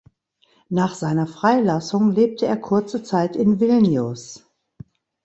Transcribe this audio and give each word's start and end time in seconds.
Nach 0.69 0.95
seiner 0.95 1.27
Freilassung 1.27 2.09
lebte 2.11 2.47
er 2.47 2.57
kurze 2.57 3.03
Zeit 3.03 3.35
in 3.35 3.59
Vilnius. 3.59 4.43